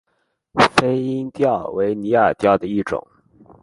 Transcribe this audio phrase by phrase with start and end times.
[0.55, 3.07] 飞蝇钓为拟饵钓的一种。